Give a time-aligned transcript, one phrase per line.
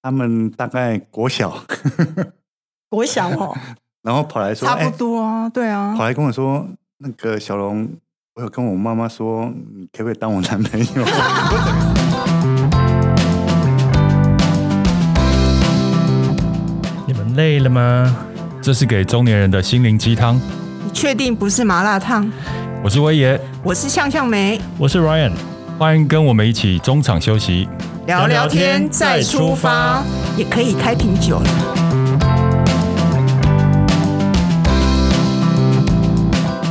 [0.00, 1.52] 他们大概国小，
[2.88, 3.52] 国小哦，
[4.02, 6.64] 然后跑来说，差不多啊，欸、对啊，跑来跟我说，
[6.98, 7.88] 那个小龙，
[8.36, 10.86] 我有跟我妈妈说，你可不可以当我男朋友？
[17.06, 18.16] 你们累了吗？
[18.62, 20.36] 这是给中年人的心灵鸡汤。
[20.84, 22.30] 你确定不是麻辣烫？
[22.84, 25.32] 我是威爷，我是向向梅，我是 Ryan，
[25.78, 27.68] 欢迎跟我们一起中场休息。
[28.04, 30.02] 聊聊天再出发，
[30.36, 31.46] 也可以开瓶酒了。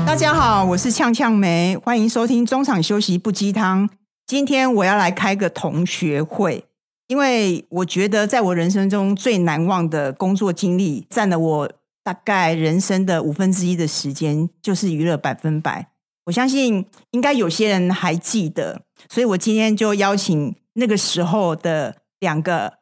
[0.05, 3.89] 大家好，我是呛呛梅，欢迎收听中场休息不鸡汤。
[4.25, 6.65] 今天我要来开个同学会，
[7.07, 11.71] 因为我觉得在我人生中最难忘的工作经历，占了我
[12.03, 15.87] 大概人生的五分之一的时间，就是娱乐百分百。
[16.27, 20.55] 我相信应该有些人还记得，所以我今天就邀请。
[20.80, 22.73] 那个时候的两个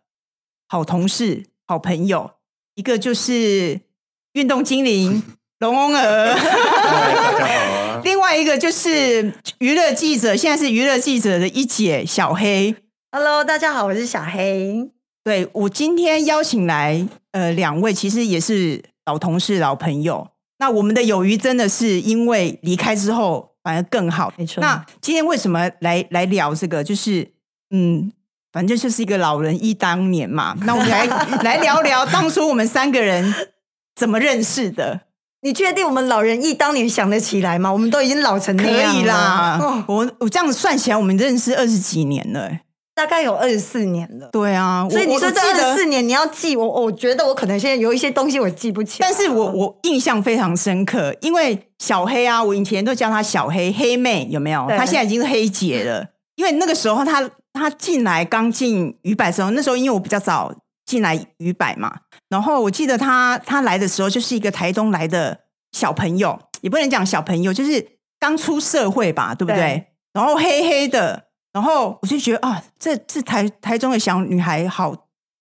[0.67, 2.31] 好同事、好朋友，
[2.76, 3.80] 一个就是
[4.34, 5.23] 运动精灵
[5.59, 6.36] 龙翁儿，
[8.03, 12.75] 另外一个就是娱乐记者，现在是娱乐记者的一姐小黑。
[13.14, 14.89] Hello，大家好，我是小黑。
[15.23, 20.28] 对，我今天邀请来呃两位，其实也是老同事、老朋友。
[20.59, 24.34] 那我们的友谊真的是因为离开之后反而更好。
[24.38, 24.62] 没错。
[24.62, 26.84] 那今天为什么来来聊这个？
[26.84, 27.34] 就是。
[27.72, 28.12] 嗯，
[28.53, 30.56] 反正就是一个老人忆当年嘛。
[30.62, 31.06] 那我们来
[31.44, 33.34] 来聊聊当初我们三个人
[33.95, 35.02] 怎么认识的。
[35.42, 37.73] 你确定我们老人忆当年想得起来吗？
[37.73, 38.94] 我们都已经老成那样了。
[38.94, 42.50] 可以啦，哦、我我这样算起来，我们认识二十几年了，
[42.95, 44.29] 大概有二十四年了。
[44.31, 49.09] 对啊，所以你说这二十四年你要记我，我觉得我可能现在有一些东西我记不起来。
[49.09, 54.66] 但是我我印象非常深刻，因为小黑啊，我以前都叫他小黑黑妹，有没有？
[54.69, 56.07] 她现在已经是黑姐了，
[56.38, 57.29] 因为那个时候她。
[57.57, 60.53] 他进来刚进鱼百的时候，那时候因为我比较早
[60.85, 61.89] 进来鱼百嘛，
[62.27, 65.39] 然后我记得他他来的时候就是一个台东来的
[65.71, 69.55] 小朋友，也不能讲小朋友，就是刚出社会吧，对不对？
[69.55, 71.25] 对，然后黑黑的，
[71.55, 74.93] 然后我就觉得啊，这这台台中的小女孩好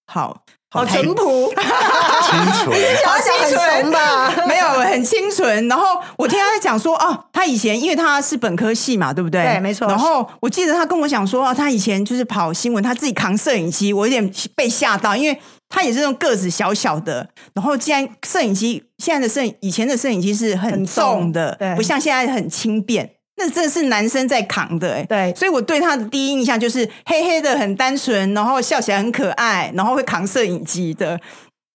[0.07, 0.45] 好。
[0.71, 4.35] 好淳朴，清纯，好清纯吧？
[4.49, 5.69] 没有，很清纯。
[5.69, 9.41] 然后我听他在讲说，哦，他以前因为他是本科系嘛，对不对？
[9.45, 9.87] 对，没错。
[9.87, 17.29] 然后我记得他跟我讲说，哦，他以前就是跑新闻，他自己扛摄影机，我有点被吓到，因为他也是那种个子小小的。
[17.55, 23.09] 然后既然摄影机现在的摄影，以前的摄影机是很重的，对，不像现在很轻便。
[23.37, 31.19] 那真的是男生在扛的，欸，对，所以我对他的第一印象就是黑黑的，很单纯，然后笑起来很可爱，然后会扛摄影机的。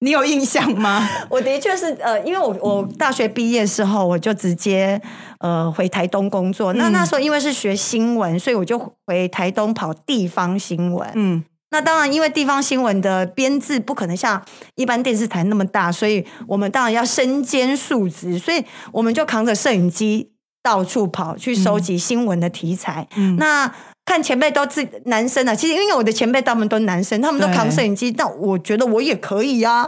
[0.01, 1.05] 你有印象吗？
[1.29, 5.01] 我的确是，呃，因为我我大学毕业之后，我就直接
[5.39, 6.73] 呃回台东工作。
[6.73, 11.05] 嗯、那那时候因为是学新闻，所以我就回台东跑地方新闻。
[11.15, 14.41] 嗯，那当然，因为地方新闻的编制不可能像
[14.75, 20.31] 一般电视台那么大，所以我们当然要身兼数职，所以我们就扛着摄影机。
[20.69, 23.73] 到处跑去收集新闻的题材，嗯、那
[24.05, 25.55] 看前辈都是男生啊。
[25.55, 29.87] 其实因为我的前辈他们都男生，他们都扛摄影机，但我觉得我也可以呀、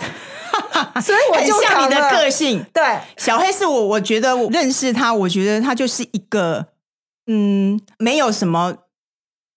[0.73, 0.97] 啊。
[0.99, 2.65] 所以我就像你的个性。
[2.73, 6.65] 对，小黑是我，我觉得我认识他，我觉得他就是一个，
[7.27, 8.73] 嗯，没有什么，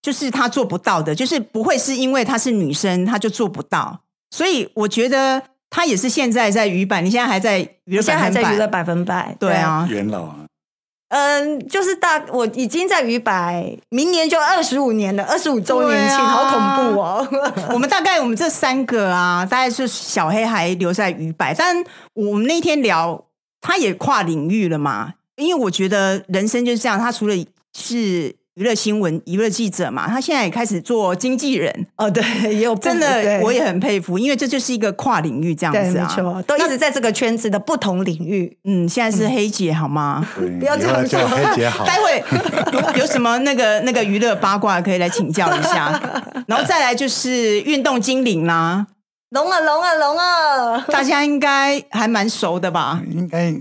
[0.02, 4.00] 就是他做不到的，就是不会是因为他是女生他就做不到。
[4.30, 10.36] 所以我觉得他也是现在在娱版，你现在还在娱乐，现在还在娱乐百分百，对啊，元老啊。
[11.08, 17.28] 嗯，就是大，我已经在鱼白，明年就二十五年了，二十五周年庆，啊、好恐怖哦！
[17.72, 21.84] 我们大概我们这三个啊，大概是小黑还留在鱼白，但
[22.14, 23.26] 我们那天聊，
[23.60, 27.34] 他也跨领域了嘛，因为我觉得人生就是这样，他除了
[27.76, 28.36] 是。
[28.54, 32.22] 娱乐新闻娱乐记者嘛，他现在也开始做经纪人哦，对，
[32.54, 38.56] 也有真的，我也很佩服，因为这就是一个跨领域这样子啊，没错，都一直在这个圈子的不同领域。
[38.62, 40.24] 嗯，现在是黑姐好吗？
[40.60, 41.84] 不要这样说，黑姐好。
[41.84, 42.22] 待会
[42.72, 46.00] 有有什么那个那个娱乐八卦可以来请教一下，
[46.46, 48.86] 然后再来就是运动精灵啦，
[49.30, 53.02] 龙啊龙啊龙啊，大家应该还蛮熟的吧？
[53.10, 53.52] 应该。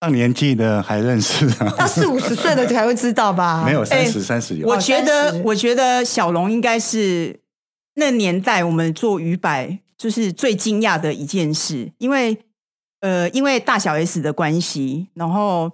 [0.00, 1.70] 上年纪的还认识啊？
[1.76, 3.62] 到四五十岁的才会知道吧？
[3.66, 4.66] 没有三十三十有。
[4.66, 7.40] 我觉得，我觉得小龙应该是
[7.96, 12.38] 那年代我们做鱼摆就是最惊讶的一件事，因为
[13.00, 15.70] 呃，因为大小 S 的关系，然后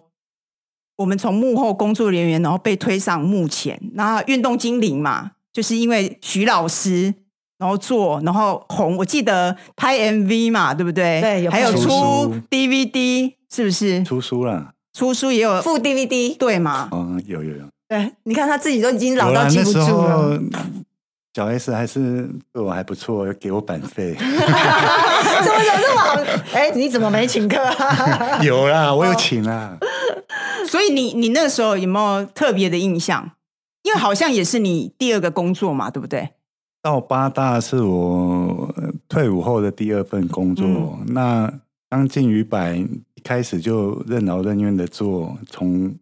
[0.96, 3.80] 我们从幕后工作人员，然后被推上幕前。
[3.94, 7.14] 那运动精灵嘛，就是因为徐老师，
[7.58, 8.96] 然后做，然后红。
[8.96, 11.20] 我记得拍 MV 嘛，对不对？
[11.20, 13.32] 对，有还有出 DVD。
[13.48, 14.72] 是不是出书了？
[14.92, 16.88] 出书也有附 DVD，对吗？
[16.92, 17.64] 嗯，有有有。
[17.88, 20.38] 对，你看他自己都已经老到记不住了。
[21.34, 24.14] 小 S 还是对我还不错，给我版费。
[24.18, 26.18] 怎么有这么好？
[26.52, 28.40] 哎，你怎么没请客啊？
[28.42, 29.76] 有啦，我有请啦。
[30.66, 33.30] 所以你你那个时候有没有特别的印象？
[33.84, 36.30] 因为好像也是你第二个工作嘛，对不对？
[36.86, 38.72] 到八大是我
[39.08, 40.64] 退伍后的第二份工作。
[41.00, 41.52] 嗯、那
[41.90, 45.98] 刚进娱百，一开始就任劳任怨的做，从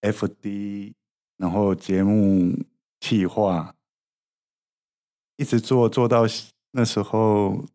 [0.00, 0.94] FD，
[1.36, 2.56] 然后节目
[2.98, 3.74] 企划，
[5.36, 6.22] 一直做做到
[6.72, 7.66] 那时候，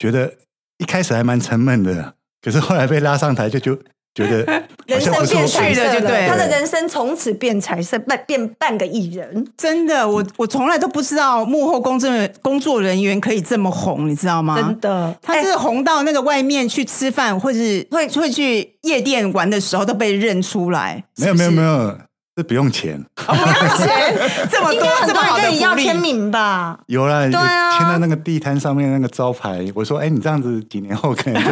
[0.00, 0.38] 觉得
[0.78, 3.78] 一开始还蛮沉闷的，可是后来被拉上台就就。
[4.16, 9.46] 觉得人生变彩色了，对，他的人生从此变彩色，半变半个艺人。
[9.56, 12.10] 真的，我我从来都不知道幕后工作
[12.42, 14.56] 工作人员可以这么红，你知道吗？
[14.56, 21.04] 真的，他是红到那个外面去吃饭，或是会会去夜店玩的时候都被认出来。
[21.16, 21.98] 没有没有没有。
[22.36, 23.44] 这不用钱，不用
[23.78, 24.14] 钱，
[24.50, 26.78] 这么多， 这么好的福利，要签名吧？
[26.86, 29.66] 有啦，对啊，签在那个地摊上面那个招牌。
[29.74, 31.48] 我说，哎，你这样子几年后可能就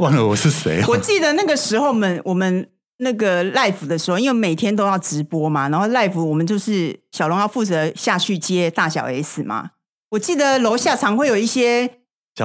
[0.00, 0.82] 忘了我是谁。
[0.88, 2.66] 我记得那个时候，我们我们
[2.96, 9.72] 那个 live 的时候，因为每天都要直播嘛，然后 live 我们就是小龙要负责下去接大小 S 嘛。
[10.10, 11.82] 我记得楼下常会有一些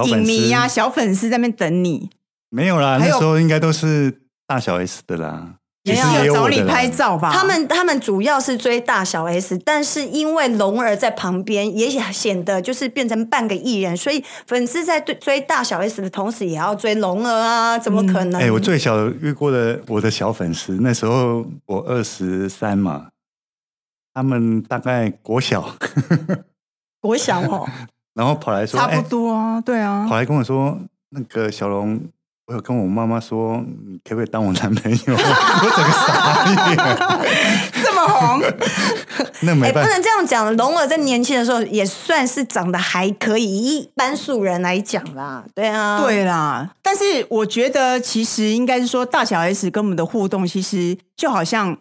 [0.05, 2.09] 影迷呀、小粉丝在那边等你。
[2.49, 5.55] 没有啦，那时候应该都是大小 S 的啦。
[5.85, 7.31] 也是有找你拍照吧？
[7.31, 17.77] 他们他们主要是追大小 S，但是因为龙儿在旁边，也显得就是变成半个艺人，所以粉丝在追大小 S 的同时，也要追龙儿啊？
[17.77, 18.41] 怎么可能？
[18.41, 23.09] 哎、嗯欸，我最小遇过的我的小粉丝，那时候我二十三嘛，
[24.11, 25.75] 他们大概国小，
[26.99, 27.69] 国小哦，
[28.15, 30.79] 然后跑来说差不多啊，欸、对啊，跑来跟我说
[31.09, 32.01] 那个小龙。
[32.47, 34.97] 我有跟我妈妈说，你可不可以当我男朋友？
[35.07, 36.77] 我整个傻眼，
[37.83, 38.39] 这么红，
[39.41, 40.55] 那没办法，欸、不能这样讲。
[40.55, 46.69] 龙儿在年轻的时候也算是长得还可以，一般素人来讲啦，对啊，对啦。
[46.83, 51.75] 但是我觉得，其实应该是说，大小 S 跟我们的互动，其实就好像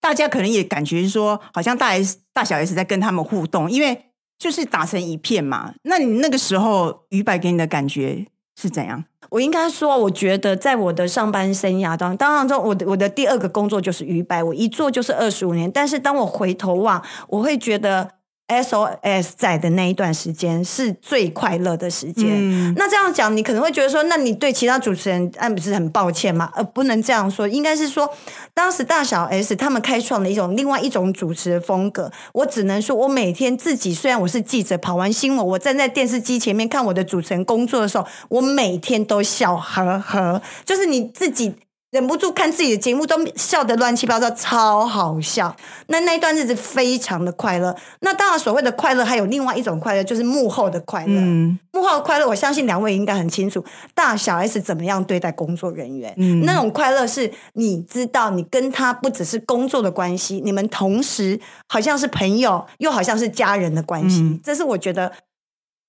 [0.00, 4.06] 大家可能也感觉说，好像大 S 大小 S 在跟他们互动，因为
[4.36, 5.72] 就是打成一片嘛。
[5.84, 9.04] 那你那个时候，于白给你的感觉是怎样？
[9.30, 15.70] 我应该说，我觉得在我的上班生涯当，当然中，我的我的第二个工作就是娱百，我一做就是二十五年。
[15.70, 18.10] 但是当我回头望，我会觉得。
[18.48, 22.26] SOS 在的那一段时间是最快乐的时间。
[22.30, 26.50] 嗯、那这样讲，你可能会觉得说，那你对其他主持人，那不是很抱歉吗？
[26.54, 28.08] 呃，不能这样说，应该是说，
[28.52, 32.12] 当时大小 S 他们开创了一种另外一种主持的风格。
[32.32, 41.54] 我只能说，我每天自己虽然我是记者，跑完新闻，我站在电视机前面看我的主持人工作的时候，我每天都笑呵呵，就是你自己。
[41.94, 45.54] 忍不住看自己的节目，都笑得乱七八糟，超好笑。
[45.86, 47.72] 那那一段日子非常的快乐。
[48.00, 51.14] 那当然，所谓的快乐还有另外一种快乐，就是幕后的快乐。
[51.14, 53.64] 嗯、幕后的快乐，我相信两位应该很清楚，
[53.94, 56.12] 大小 S 怎么样对待工作人员。
[56.16, 61.38] 嗯、那种快乐是你知道，你跟他不只是工作的关系，你们同时
[61.68, 64.18] 好像是朋友，又好像是家人的关系。
[64.20, 65.12] 嗯、这是我觉得。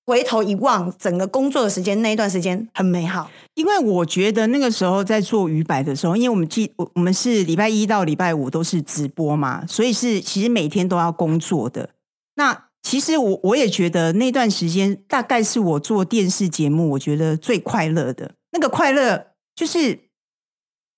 [0.06, 3.28] 回头一望，整个工作的时间那一段时间很美好。
[3.54, 11.90] 因为我觉得那个时候在做鱼百的时候，因为我们记我我们是礼拜一到礼拜五都是直播嘛，所以是其实每天都要工作的。
[12.36, 20.05] 那其实我我也觉得那段时间大概是我做电视节目我觉得最快乐的那个快乐就是。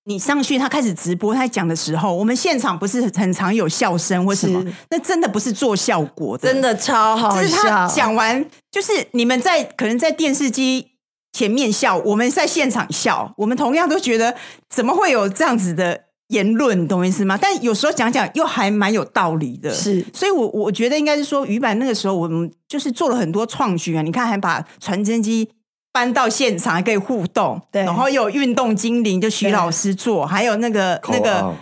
[0.09, 4.65] 你上去，他开始直播，他讲的时候，我们现场不是很常有笑声或什么？
[4.89, 7.41] 那真的不是做效果的，真的超好笑。
[7.43, 10.87] 就是他讲完，就是你们在可能在电视机
[11.31, 14.35] 前面笑，我们在现场笑，我们同样都觉得
[14.67, 17.37] 怎么会有这样子的言论，懂我意思吗？
[17.39, 20.03] 但有时候讲讲又还蛮有道理的，是。
[20.11, 25.47] 所以我我觉得应该是说，娱百那个时候我们就是做了很多创举啊，你看还把传真机。
[25.91, 31.55] 搬到现场还可以互动，对，然后有运动精灵，就徐老师做，对还有那个那个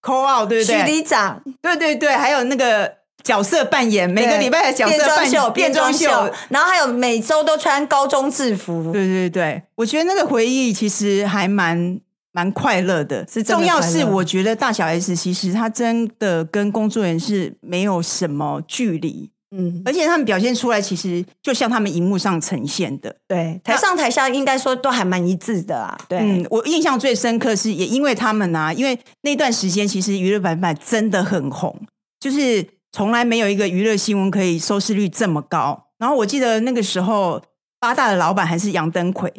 [0.00, 0.78] call out，对不对？
[0.78, 2.92] 徐里长，对对对，还有那个
[3.24, 6.08] 角色扮演，每个礼拜的角色扮演，变装秀，
[6.48, 11.98] 然后还有每周都穿高中制服，对对对，我觉得那个回忆其实还蛮
[12.30, 13.26] 蛮快乐的。
[13.28, 19.31] 是重要是，我觉得大小 S 其实他真的跟工作人员是没有什么距离。
[19.54, 25.98] 嗯，而且他们表现出来，其实就像他们荧幕上呈现的，对，台上台下应该说都还蛮一致的啊。
[26.08, 31.78] 对，嗯，我印象最深刻是，也因为他们啊，因为那段时间其实娱乐百分百真的很红，
[32.18, 35.88] 就是从来没有一个娱乐新闻可以收视率这么高。
[35.98, 37.40] 然后我记得那个时候
[37.78, 39.30] 八大的老板还是杨登魁，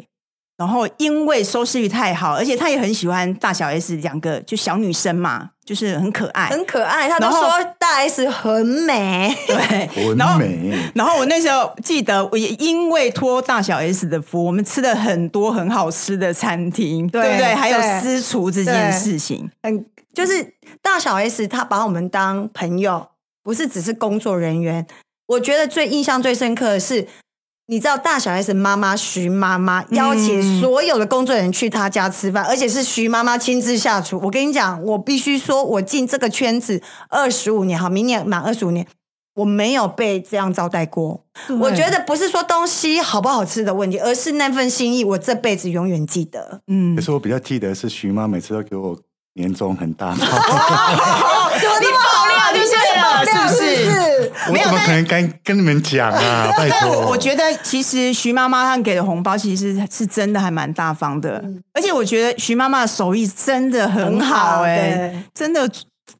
[0.56, 7.08] 然后因为收视率太好，而且他也很喜欢大小 S 两个，就小女生嘛，就是很可爱，很可爱。
[7.08, 7.42] 他都说
[7.76, 10.72] 大 S 很美， 对，很美。
[10.94, 17.54] 然后我那时候记得，我也因为托大小 S 的福，我们吃了很多很好吃的餐厅，对，对不对？
[17.56, 19.84] 还有私厨这件事情，很，
[20.14, 23.08] 就是大小 S 他把我们当朋友，
[23.42, 24.86] 不是只是工作人员。
[25.26, 27.08] 我觉得最印象最深刻的是。
[27.66, 34.20] 你知道大小 S 妈妈徐妈妈邀请所有的工作人员去她家吃饭，嗯、而且是徐妈妈亲自下厨。
[34.22, 38.86] 我跟你讲，我必须说，我进这个圈子二十五年，好，明年满二十五年，
[39.36, 41.24] 我没有被这样招待过。
[41.58, 46.60] 我觉得不是说东西好不好吃的问题，而是那份心意，我这辈子永远记得。
[46.66, 48.94] 嗯，可是我比较记得是徐妈每次都给我
[49.32, 50.14] 年终很大。
[52.54, 54.32] 是不是？
[54.50, 56.52] 我怎么可能敢跟你们讲啊？
[56.56, 61.42] 拜托，我觉得其实徐妈妈她给的红包其实是真的还蛮大方的，
[61.72, 65.68] 而且我觉得徐妈妈的手艺真的很好哎，真的，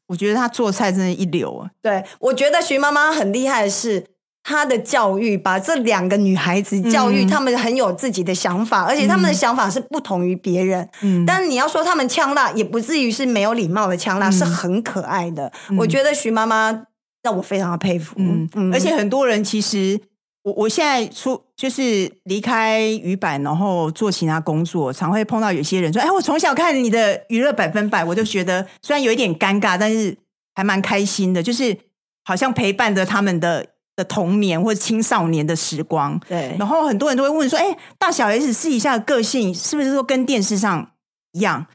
[0.07, 1.69] 我觉得她做菜真的一流啊。
[1.81, 4.03] 对，我觉得徐妈妈很厉害的是
[4.45, 10.87] 她的教育，把这两个女孩子教育，她们很有自己的想法，而且她们的想法是不同于别人。
[11.01, 15.51] 嗯，但是你要说她们呛辣，也不至于是没有礼貌的呛辣，是很可爱的。
[15.77, 16.85] 我觉得徐妈妈。
[17.25, 19.99] 让我非常的佩服，嗯，嗯，而且很多人其实，
[20.43, 30.15] 我我现在出就是离开鱼板，然后做其他工作，常会碰到有些人说：“哎，我从小看你的娱乐百分百，我就觉得虽然有一点尴尬，但是
[30.53, 31.75] 还蛮开心的，就是
[32.23, 40.91] 好像陪伴着他们的的童年或者青少年的时光。”对，然后很多人都会问说：“哎，大小 S 私底下的个性是不是说跟电视上
[41.31, 41.67] 一样？”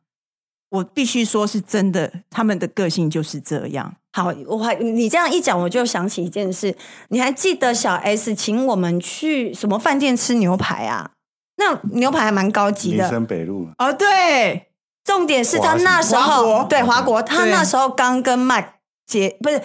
[0.70, 3.96] 我必须说是真的，他们的个性就是这样。
[4.12, 6.76] 好，我还你这样一讲，我就想起一件事。
[7.08, 11.10] 你还记得小 S 请我们去什么饭店吃牛排啊？
[11.56, 13.02] 那牛排还蛮高级的。
[13.02, 13.68] 民生北路。
[13.78, 14.68] 哦，对，
[15.02, 18.74] 重点是他那时候对华国，他那时候刚跟麦
[19.08, 19.60] 结不是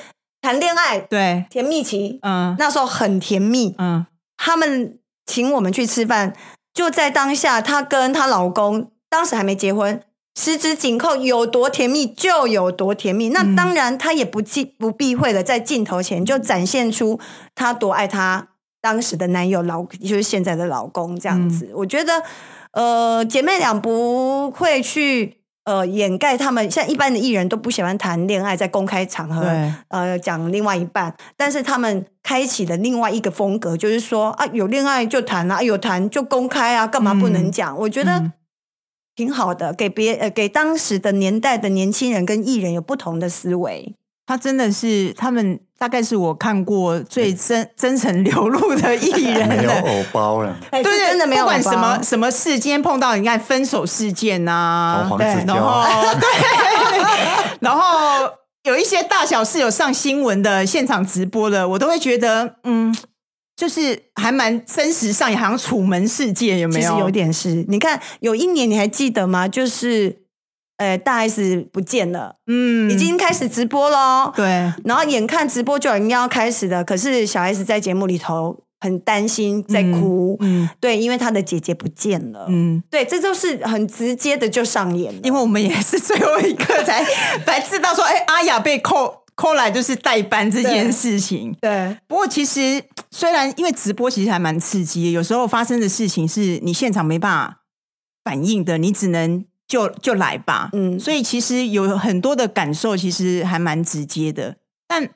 [0.45, 4.05] 谈恋爱，对，甜蜜期，嗯，那时候很甜蜜，嗯，
[4.37, 6.35] 他们请我们去吃饭，
[6.71, 9.99] 就在当下，她跟她老公当时还没结婚。
[10.39, 13.29] 十指紧扣，有多甜蜜就有多甜蜜。
[13.29, 17.19] 那当然，她也不忌不避讳的，在镜头前就展现出
[17.55, 18.49] 她多爱她
[18.79, 21.65] 当时的男友老，就是现在的老公这样子。
[21.71, 22.21] 嗯、我觉得，
[22.73, 29.45] 呃，姐妹俩不会去呃掩盖他们，像一般的艺人都不喜欢谈恋爱，在公开场合
[29.89, 37.75] 呃讲另外一半，但是他们开启了另外一个风格，就是说啊，有恋爱就谈啊，有谈就公开啊，干嘛不能讲？
[37.75, 38.13] 嗯、我觉得。
[38.13, 38.31] 嗯
[39.17, 43.95] 挺好的，给别呃给当时的年代的年轻人跟艺人有不同的思维。
[44.25, 50.55] 他真的是他们大概是我看过最真真诚流露的艺人， 没有偶包了。
[50.71, 51.43] 对，真的没有。
[51.43, 55.83] 不管什么什么事今天碰到，你看分手事件呐、啊，对，然后
[56.19, 56.27] 对，
[57.59, 58.29] 然后
[58.63, 62.95] 有一些大小事有上新闻的现场直播的，我都会觉得嗯。
[63.57, 66.89] 就是还蛮真实上，也好像楚门世界有没有？
[66.89, 69.47] 其实有点是，你看有一年你还记得吗？
[69.47, 70.23] 就是，
[70.77, 74.45] 呃，大 S 不见了，嗯，已经开始直播喽，对，
[74.83, 85.69] 然后眼看直播就已经要开始了，可是小 S 在节目里头很担心，在哭，嗯，嗯对，因为她的姐姐不见了，嗯，对，这就是很直接的就上演了，因为我们也。
[85.81, 87.05] 是最后一刻才
[87.45, 89.21] 才知道说，哎，阿雅被扣。
[89.37, 91.69] 后来就是代班这件事情，对。
[91.69, 97.57] 对，不过其实虽然因为直播其实还蛮刺激，有时候发生的事情是你现场没办法
[98.23, 100.69] 反应的，你只能就就来吧。
[100.73, 104.57] 嗯，所以其实有很多的感受，其实还蛮直接的。
[104.87, 105.09] 但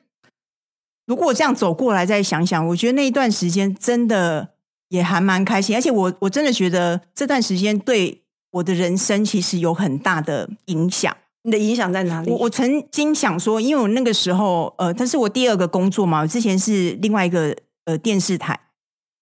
[1.06, 4.50] 如果我这样走过来再想想，我觉得那一段时间真的
[4.88, 11.16] 也还蛮开心，而且我我真的觉得这段时间对我的人生其实有很大的影响。
[11.42, 12.30] 你的影响在哪里？
[12.30, 18.60] 我我曾经想说，因为我那个时候，呃，但是我第二个工作嘛，我之前是另外一个呃电视台，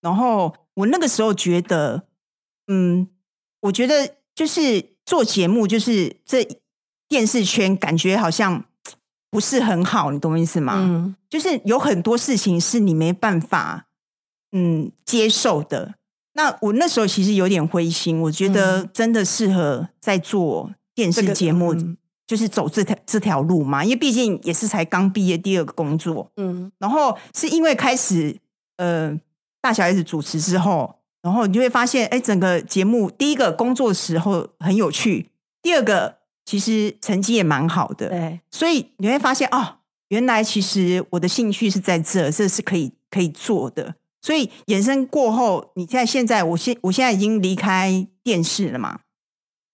[0.01, 2.03] 然后我那个时候觉得，
[2.67, 3.09] 嗯，
[3.61, 6.47] 我觉得就是做节目，就是这
[7.09, 8.63] 电视圈感觉好像
[9.31, 10.75] 不是很好，你懂我意思吗？
[10.77, 13.87] 嗯，就是有很多事情是你没办法
[14.53, 15.95] 嗯接受的。
[16.35, 21.75] 那我那时候其实有点灰心，我觉得真的适合在做电视节目。
[22.27, 28.39] 就是走这条这条路嘛，因为毕竟也是才刚毕业第二个工作，嗯，然后是因为开始
[28.77, 29.19] 呃
[29.63, 49.01] 大小 S 主持之后，然后你就会发现，哎，整个节目第一个工作的时候很有趣，第二个其实成绩也蛮好的，对，所以你会发现哦，原来其实我的兴趣是在这，这是可以可以做的，所以衍生过后，你在现在，我现我现在已经离开电视了嘛。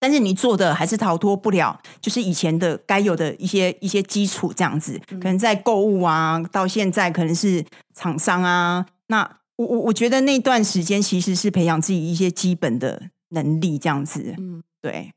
[0.00, 8.84] 但是你做的还是逃脱不了，就是以前的该有的一些一些基础这样子，可能在购物啊，到现在可能是厂商啊。
[9.06, 14.34] 那我我我觉得那段时间其实是培养自己一些基本的能力这样子。
[14.38, 15.12] 嗯，对，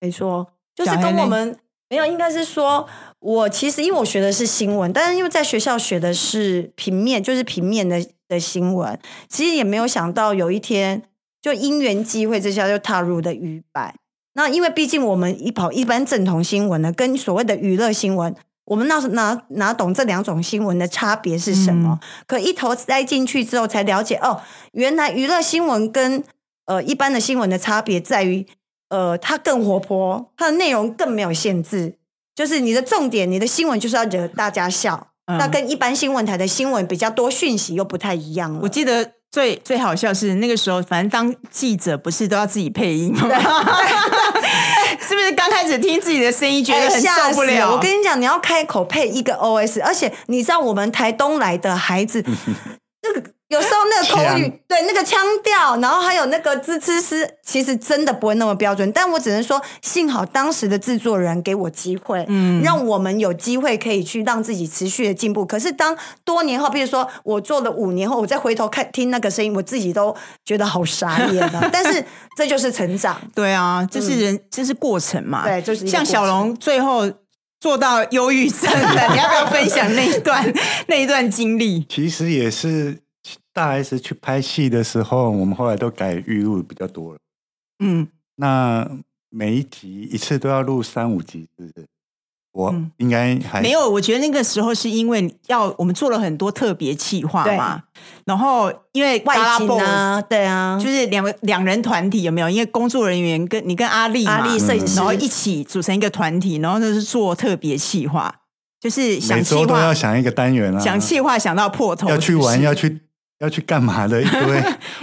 [0.00, 1.58] 没错，就是跟我们
[1.90, 2.88] 没有，应该是说，
[3.20, 8.98] 我其实因为我学的是新闻，但是因为在学校学的是平面，就是平面的的新闻，
[9.28, 11.02] 其实也没有想到有一天
[11.42, 13.94] 就因缘机会之下就踏入的娱百。
[14.32, 18.34] 那因为毕竟我们一跑一般正统新闻呢，跟所谓的娱乐新闻，
[18.66, 21.98] 我们那时哪哪懂这两种新闻的差别是什么？
[22.00, 24.40] 嗯、可一头栽进去之后，才了解哦，
[24.72, 26.24] 原来娱乐新闻跟
[26.66, 28.46] 呃一般的新闻的差别在于，
[28.88, 31.98] 呃，它更活泼，它的内容更没有限制，
[32.34, 35.08] 就是你的重点，你的新闻就是要惹大家笑。
[35.26, 38.60] 嗯、那跟一般新闻台的新闻比较多讯息又不太一样了。
[38.62, 39.12] 我记得。
[39.34, 43.22] 最最好笑是那个时候，反正当记者不是都要自己配音吗？
[45.08, 47.72] 是不是刚开始听自己的声音觉得很受不了？
[47.74, 52.24] 我跟你讲，你要开口配一个 OS，而且你知道我们台东来的孩子，
[53.02, 53.30] 那个。
[53.54, 58.90] 有时候那个口语，枪对那个腔调，然后还有那个滋滋滋，其实真的不会那么标准。
[58.90, 65.46] 但我只能说，幸好当时的制作人给我机会，嗯，让我们有机会可以去让自己持续的进步。
[65.46, 71.68] 可是当多年后，比如说我做了五年后，我再回头看听那个声音，我自己都觉得好傻眼啊。
[71.72, 72.04] 但是
[72.36, 75.44] 这就是成长，对啊，这是人，这是过程嘛。
[75.44, 77.08] 对，就是像小龙最后
[77.60, 80.52] 做到忧郁症的， 你要不要分享那一段
[80.88, 81.86] 那一段经历？
[81.88, 83.03] 其实也是。
[83.54, 87.18] 大 S 去拍戏的时候，我们后来都改预录比较多了。
[87.78, 88.86] 嗯，那
[89.30, 91.86] 每一集一次都要录三五集，是不是？
[92.52, 93.88] 我应该还、嗯、没有。
[93.90, 97.82] 我觉得那个时候是因为要我们做了很多特别企划嘛。
[98.24, 102.50] 然后因为外景啊，对啊，就是两个两人团体有没有？
[102.50, 108.34] 因为工作人员跟你跟阿丽阿丽摄影师，然后一起组成一个团体，然后就是做特别企划，
[108.80, 113.00] 就是想每周都要想一个单元啊，想企划想到破头，要去玩要去。
[113.44, 114.20] 要去干嘛的？
[114.20, 114.56] 一堆、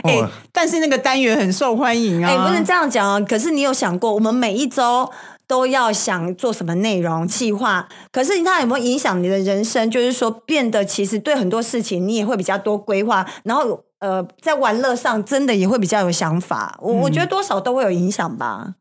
[0.04, 2.30] 欸， 但是那个单元很受欢迎啊！
[2.30, 3.20] 哎、欸，不能这样讲啊！
[3.22, 5.10] 可是你有想过，我们每一周
[5.48, 7.88] 都要想做什么内容计划？
[8.12, 9.90] 可是它有没有影响你的人生？
[9.90, 16.78] 就是说，变得其实对很多事情你也会比较多规划，然后呃，在玩乐上真的也会比较有想法。
[16.82, 18.76] 我、嗯、我觉得多少都会有影响吧。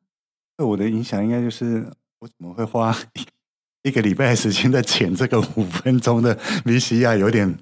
[0.57, 1.87] 对我的影响，应该就是
[2.21, 2.97] 我怎么会花
[3.83, 7.59] 一个礼拜的时间在剪这个五分钟的 VCR，有点。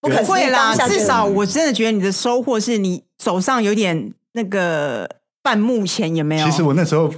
[0.00, 5.08] 不可会啦，至少我真的觉得你的收获是你手上有点那个
[5.42, 6.46] 半目前有没有？
[6.46, 7.08] 其实我那时候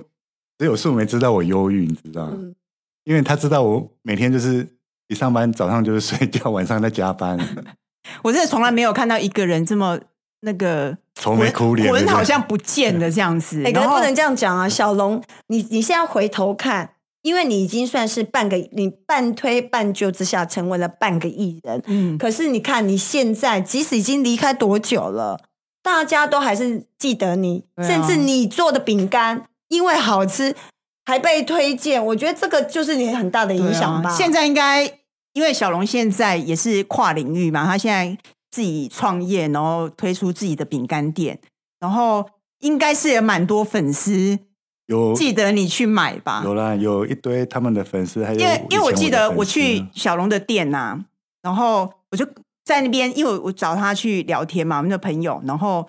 [0.58, 2.32] 只有素梅知道我忧郁，你知道吗？
[2.34, 2.54] 嗯、
[3.04, 4.66] 因为他知道我每天就是
[5.08, 7.38] 一上班早上就是 睡觉，晚上在加班。
[8.22, 9.98] 我真的从来没有看到一个人这么
[10.40, 13.60] 那个愁眉苦脸，魂好像不见了这样子。
[13.60, 16.94] 哎、欸，可是不能这样讲啊，小龙，你你现在回头看。
[17.22, 21.80] 因为你已经算是半个，你半推半就之下成为了半个艺人。
[21.86, 25.40] 嗯，可是你看你现在，即使已经离开多久了，
[25.82, 30.54] 大家都还是记得你，啊、甚至你做的饼干因为好吃
[31.04, 32.04] 还被推荐。
[32.06, 34.10] 我觉得这个就是你很大的影响吧。
[34.10, 34.84] 啊、现在应该
[35.32, 38.18] 因为小龙现在也是跨领域嘛，他现在
[38.50, 41.38] 自己创业，然后推出自己的饼干店，
[41.78, 44.40] 然后应该是也蛮多粉丝。
[44.86, 51.00] 有记得你去买吧，有啦，有一堆他们的粉丝，还有因为因为我记得我去小龙的店呐、啊，
[51.42, 52.26] 然后我就
[52.64, 55.88] 在那边，因为我找他去聊天嘛，我们的朋友，然后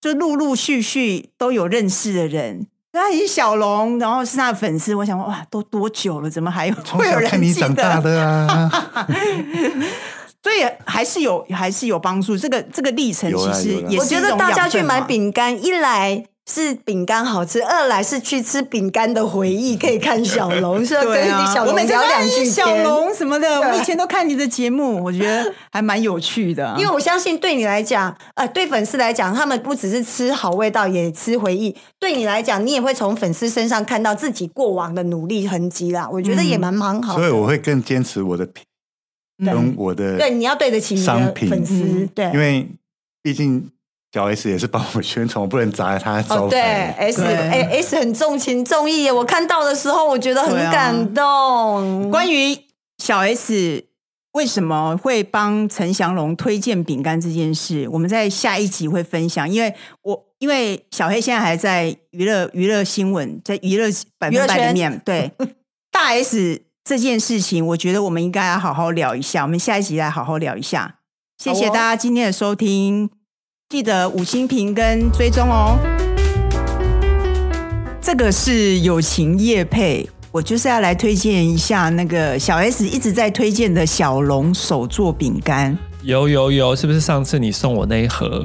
[0.00, 8.70] 就陆陆续续都有认识的人，他是小龙，然后是他的粉丝，我想说哇，都多久了，怎么还有 会有人看你长大的啊？
[10.42, 16.26] 所以还是有还是有帮助，这个这个历程其实也是，我觉得大家去买饼干，一来。
[16.46, 21.02] 是饼干好吃，二来是去吃饼干的回忆，可以看小龙， 是吧？
[21.04, 22.46] 跟小龙聊两句天。
[22.46, 26.74] 小龙什么的，我以前都看你的节目，我觉得还蛮有趣的。
[26.78, 31.74] 因为我相信对你来讲，呃，对粉丝来讲，他们不只是吃好味道，也吃回忆。
[31.98, 36.06] 对你来讲，你也会从粉丝身上看到自己过往的努力痕迹啦。
[36.12, 37.20] 我觉得也蛮蛮好的。
[37.20, 38.62] 所以我会更坚持我的品，
[39.46, 42.68] 跟我的对，你要对得起你的粉丝，对，因为
[43.22, 43.70] 毕竟。
[44.14, 46.44] 小 S 也是帮我宣传，我不能砸他的招牌。
[46.44, 49.10] 哦，对，S 哎，S 很重情重义。
[49.10, 52.04] 我看到的时候，我觉得很感动。
[52.04, 52.56] 啊、关于
[52.98, 53.84] 小 S
[54.34, 59.50] 为什么会帮陈祥龙推荐饼干这件事，我们在下一集会分享。
[59.50, 65.32] 因为我因为小黑现在还在娱乐娱乐新闻，在娱乐百分百里面，对
[65.90, 69.42] 大 S 这件事情，我觉得我们应该要好好聊一下。
[69.42, 71.00] 我们下一集来好好聊一下。
[71.36, 73.10] 谢谢大家今天的收听，
[73.70, 75.78] 记得五星评跟追踪哦。
[78.00, 85.76] 这个是友情业配，我就是要来推荐一下那个小 S 一直在推荐的小龙手作饼干。
[86.02, 88.44] 有有有，是不是上次你送我那一盒？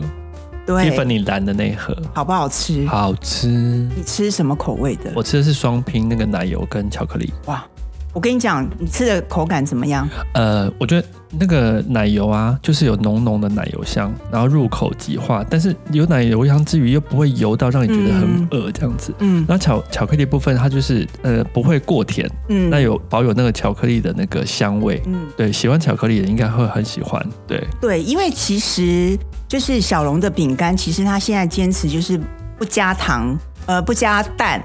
[0.65, 2.87] 对，蒂芬妮蓝的那一盒，好不好吃？
[2.87, 3.47] 好吃。
[3.49, 5.11] 你吃什么口味的？
[5.15, 7.31] 我吃的是双拼那个奶油跟巧克力。
[7.45, 7.63] 哇！
[8.13, 10.07] 我跟你讲，你吃的口感怎么样？
[10.33, 11.07] 呃，我觉得
[11.39, 19.13] 那个奶油啊，就是有浓浓的奶油香，然后入口即化，但是有奶油香之余又不会油到让你觉得很恶这样子。
[19.19, 25.01] 嗯，然后巧巧克力部分，它就是呃不会过甜，嗯，那有保有那个巧克力的那个香味。
[25.05, 27.23] 嗯，对，喜欢巧克力的应该会很喜欢。
[27.47, 29.15] 对对，因为其实
[29.47, 32.19] 就是小龙的饼干，其实它现在坚持就是
[32.57, 34.61] 不加糖，呃，不加蛋。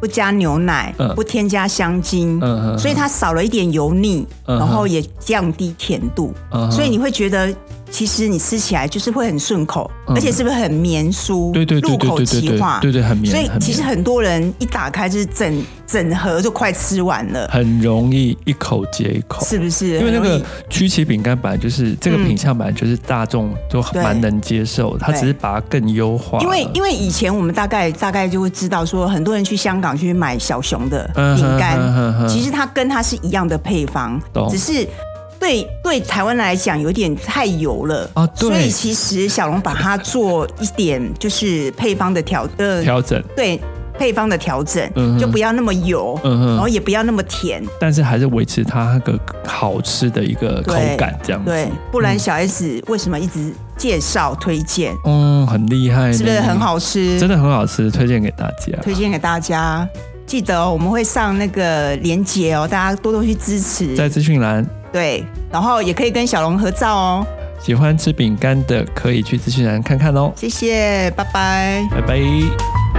[0.00, 7.54] 不加牛奶，嗯、不添加香精，嗯嗯、所以它少了一点油腻，嗯、然后也降低甜度，嗯、所以你会觉得。
[7.90, 11.52] 其实你吃起来就是会很顺口，而且是不是很绵酥？
[11.52, 13.32] 对对入口即化，对对很绵。
[13.32, 19.98] 所以其实很多人一打开就是整整盒就快吃完了，很容易一口接一口，是不是？
[19.98, 26.38] 因为那个曲奇饼干本来就是这个品相，本来就是大众都蛮能接受，它只是把它更优化。
[26.40, 31.78] 因为因为以前我们大概大概就会知道说，很多人去香港去买小熊的饼干，
[32.28, 34.20] 其实它跟它是一样的配方，
[34.50, 34.86] 只是。
[35.46, 43.60] 对对，台湾来讲有点太油了啊，对，所以其实小龙把它做一点就是配方的调呃调整，对
[43.96, 51.48] 配方的调整，嗯、哼就不要那么油，嗯、哼然后也不要那么甜，但是还是维持它那个好吃的一个口感这样子。
[51.48, 54.92] 对，不然小 S 为什么一直介绍推荐？
[55.04, 57.20] 嗯，很厉害，是不是很好吃？
[57.20, 59.88] 真的很好吃，推荐给大家，推荐给大家。
[60.26, 64.68] 记得哦，我们会上那个链接哦，大家多多去支持，在资讯栏。
[64.96, 67.26] 对，然后也可以跟小龙合照哦。
[67.60, 70.32] 喜欢吃饼干的可以去资讯栏看看哦。
[70.34, 72.95] 谢谢，拜拜，拜拜。